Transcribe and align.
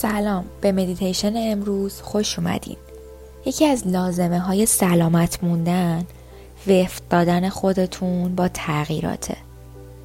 سلام. 0.00 0.44
به 0.60 0.72
مدیتیشن 0.72 1.32
امروز 1.36 2.00
خوش 2.00 2.38
اومدین. 2.38 2.76
یکی 3.46 3.66
از 3.66 3.86
لازمه 3.86 4.38
های 4.38 4.66
سلامت 4.66 5.44
موندن 5.44 6.06
وفت 6.66 7.08
دادن 7.08 7.48
خودتون 7.48 8.34
با 8.34 8.48
تغییراته. 8.48 9.36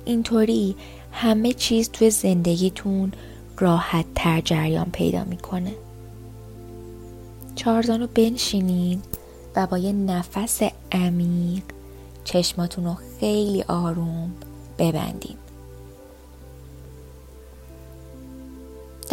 اینطوری 0.05 0.75
همه 1.11 1.53
چیز 1.53 1.89
توی 1.89 2.09
زندگیتون 2.09 3.11
راحت 3.59 4.05
تر 4.15 4.41
جریان 4.41 4.89
پیدا 4.91 5.23
می‌کنه. 5.23 5.71
چارزانو 7.55 8.07
بنشینین 8.07 9.01
و 9.55 9.67
با 9.67 9.77
یه 9.77 9.91
نفس 9.91 10.61
عمیق 10.91 11.63
چشماتون 12.23 12.85
رو 12.85 12.95
خیلی 13.19 13.63
آروم 13.67 14.31
ببندین. 14.79 15.37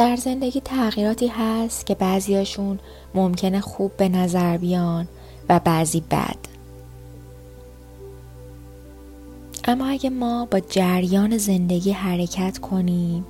در 0.01 0.17
زندگی 0.17 0.61
تغییراتی 0.61 1.27
هست 1.27 1.87
که 1.87 1.95
بعضیاشون 1.95 2.79
ممکنه 3.15 3.61
خوب 3.61 3.97
به 3.97 4.09
نظر 4.09 4.57
بیان 4.57 5.09
و 5.49 5.61
بعضی 5.65 6.01
بد. 6.01 6.37
اما 9.65 9.87
اگه 9.87 10.11
ما 10.11 10.45
با 10.51 10.61
جریان 10.61 11.39
زندگی 11.39 11.93
حرکت 11.93 12.59
کنیم 12.59 13.27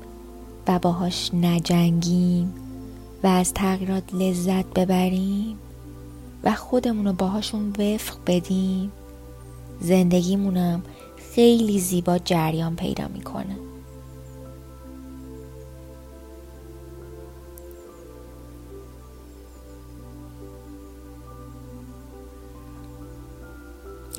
و 0.69 0.79
باهاش 0.79 1.35
نجنگیم 1.35 2.55
و 3.23 3.27
از 3.27 3.55
تغییرات 3.55 4.15
لذت 4.15 4.67
ببریم 4.67 5.59
و 6.45 6.55
خودمون 6.55 7.07
رو 7.07 7.13
باهاشون 7.13 7.73
وفق 7.79 8.17
بدیم 8.27 8.93
زندگیمونم 9.81 10.83
خیلی 11.35 11.81
زیبا 11.81 12.19
جریان 12.19 12.77
پیدا 12.77 13.09
می‌کنه. 13.09 13.70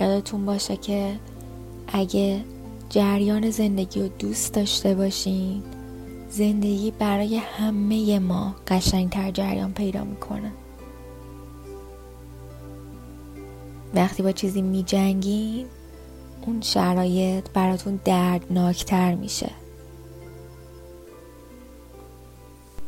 یادتون 0.01 0.45
باشه 0.45 0.77
که 0.77 1.19
اگه 1.87 2.43
جریان 2.89 3.49
زندگی 3.49 4.01
رو 4.01 4.07
دوست 4.07 4.53
داشته 4.53 4.95
باشین 4.95 5.63
زندگی 6.29 6.91
برای 6.91 7.37
همه 7.37 8.19
ما 8.19 8.55
قشنگتر 8.67 9.31
جریان 9.31 9.73
پیدا 9.73 10.03
می‌کنه. 10.03 10.51
وقتی 13.93 14.23
با 14.23 14.31
چیزی 14.31 14.61
میجنگین 14.61 15.65
اون 16.47 16.61
شرایط 16.61 17.49
براتون 17.49 17.99
دردناکتر 18.05 19.15
میشه. 19.15 19.51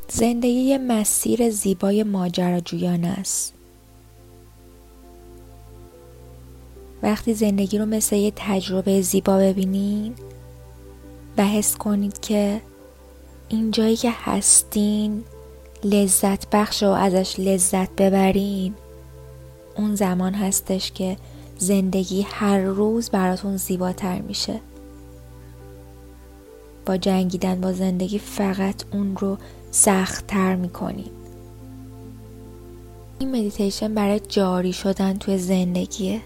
زندگی 0.08 0.78
مسیر 0.78 1.50
زیبای 1.50 2.03
ماجراجویانه 2.03 3.08
است. 3.08 3.52
وقتی 7.03 7.33
زندگی 7.33 7.77
رو 7.77 7.85
مثل 7.85 8.15
یه 8.15 8.33
تجربه 8.35 9.01
زیبا 9.01 9.37
ببینین 9.37 10.13
و 11.37 11.45
حس 11.45 11.77
کنید 11.77 12.19
که 12.19 12.61
این 13.49 13.71
جایی 13.71 13.95
که 13.95 14.11
هستین 14.11 15.23
لذت 15.83 16.49
بخش 16.49 16.83
و 16.83 16.87
ازش 16.87 17.39
لذت 17.39 17.89
ببرین 17.95 18.73
اون 19.77 19.95
زمان 19.95 20.33
هستش 20.33 20.91
که 20.91 21.17
زندگی 21.57 22.21
هر 22.21 22.59
روز 22.59 23.09
براتون 23.09 23.57
زیباتر 23.57 24.22
میشه. 24.22 24.59
با 26.85 26.97
جنگیدن 26.97 27.61
با 27.61 27.73
زندگی 27.73 28.19
فقط 28.19 28.83
اون 28.91 29.17
رو 29.17 29.38
سختتر 29.72 30.55
می‌کنین. 30.55 31.09
این 33.19 33.29
مدیتیشن 33.29 33.94
برای 33.94 34.19
جاری 34.19 34.73
شدن 34.73 35.17
توی 35.17 35.38
زندگیه. 35.38 36.22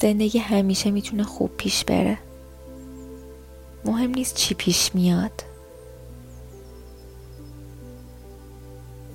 زندگی 0.00 0.38
همیشه 0.38 0.90
می‌تونه 0.90 1.24
خوب 1.24 1.50
پیش 1.56 1.84
بره. 1.84 2.18
مهم 3.84 4.10
نیست 4.10 4.34
چی 4.34 4.54
پیش 4.54 4.94
میاد. 4.94 5.44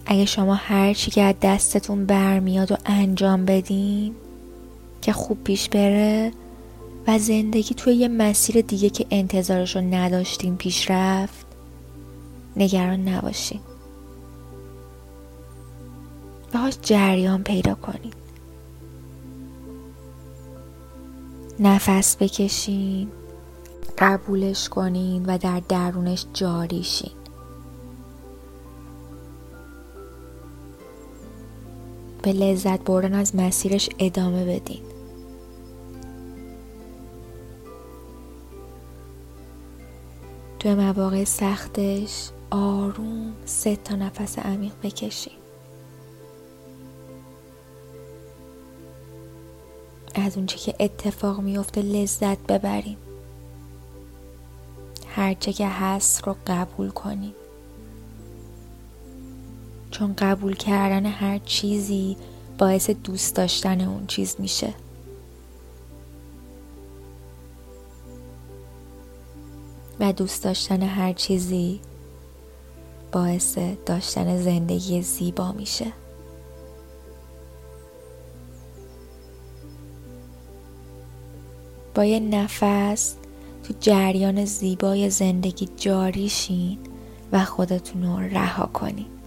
اگه 0.06 0.25
شما 0.25 0.56
هر 0.56 0.94
چی 0.94 1.12
که 1.12 1.22
از 1.22 1.36
دستتون 1.41 2.06
برمیاد 2.06 2.72
و 2.72 2.75
انجام 2.86 3.46
بدین 3.46 4.16
که 5.02 5.14
خوب 5.14 5.44
پیش 5.44 5.70
بره 5.70 6.31
و 7.08 7.20
زندگی 7.20 7.75
توی 7.75 7.94
یه 7.94 8.08
مسیر 8.08 8.62
دیگه 8.62 8.90
که 8.90 9.06
انتظارش 9.12 9.75
رو 9.75 9.81
نداشتین 9.81 10.58
پیش 10.58 10.91
رفت 10.91 11.46
نگران 12.56 13.08
نباشین. 13.08 13.59
باهاش 16.53 16.78
جریان 16.81 17.44
پیدا 17.44 17.75
کنین. 17.75 18.14
نفس 21.64 22.18
بکشین 22.18 23.12
قبولش 23.98 24.70
کنین 24.70 25.26
و 25.26 25.38
در 25.38 25.62
درونش 25.70 26.26
جاری 26.34 26.84
شین. 26.84 27.12
به 32.24 32.34
لذت 32.34 32.84
بردن 32.84 33.14
از 33.14 33.36
مسیرش 33.36 33.90
ادامه 34.00 34.46
بدین. 34.46 34.82
توی 40.60 40.76
مواقع 40.76 41.24
سختش 41.24 42.30
آروم 42.50 43.34
سه 43.46 43.76
تا 43.76 43.96
نفس 43.96 44.40
عمیق 44.40 44.74
بکشین. 44.84 45.41
از 50.20 50.38
اونچه 50.38 50.58
که 50.58 50.76
اتفاق 50.80 51.40
میفته 51.40 51.82
لذت 51.82 52.38
ببرین 52.38 52.98
هرچه 55.08 55.54
که 55.54 55.68
هست 55.68 56.28
رو 56.28 56.36
قبول 56.48 56.90
کنین 56.90 57.34
چون 59.92 60.14
قبول 60.18 60.56
کردن 60.56 61.06
هر 61.06 61.38
چیزی 61.38 62.18
باعث 62.58 62.90
دوست 62.90 63.36
داشتن 63.36 63.82
اون 63.82 64.08
چیز 64.08 64.36
میشه. 64.40 64.74
و 70.00 70.14
دوست 70.14 70.44
داشتن 70.44 70.82
هر 70.84 71.14
چیزی 71.14 71.80
باعث 73.12 73.58
داشتن 73.86 74.42
زندگی 74.42 75.02
زیبا 75.02 75.52
میشه. 75.52 75.94
با 81.96 82.06
یه 82.06 82.19
نفس 82.19 83.16
تو 83.63 83.74
جریان 83.79 84.46
زیبای 84.46 85.09
زندگی 85.09 85.69
جاری 85.78 86.29
شین 86.29 86.78
و 87.31 87.46
خودتون 87.46 88.03
رو 88.03 88.19
رها 88.19 88.66
کنین. 88.66 89.21